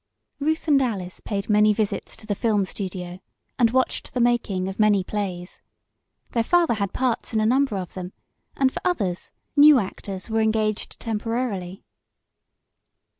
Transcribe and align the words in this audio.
Ruth 0.39 0.67
and 0.67 0.81
Alice 0.81 1.19
paid 1.19 1.47
many 1.47 1.73
visits 1.73 2.17
to 2.17 2.25
the 2.25 2.33
film 2.33 2.65
studio, 2.65 3.19
and 3.59 3.69
watched 3.69 4.15
the 4.15 4.19
making 4.19 4.67
of 4.67 4.79
many 4.79 5.03
plays. 5.03 5.61
Their 6.31 6.41
father 6.43 6.73
had 6.73 6.91
parts 6.91 7.35
in 7.35 7.39
a 7.39 7.45
number 7.45 7.77
of 7.77 7.93
them, 7.93 8.11
and 8.57 8.71
for 8.71 8.81
others 8.83 9.29
new 9.55 9.77
actors 9.77 10.27
were 10.27 10.41
engaged 10.41 10.99
temporarily. 10.99 11.83